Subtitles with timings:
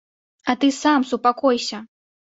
[0.53, 1.85] А ты сам супакойся!